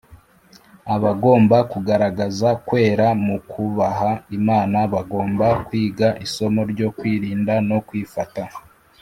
[0.95, 8.43] Abagomba kugaragaza kwera mu kubaha Imana bagomba kwiga isomo ryo kwirinda no kwifata.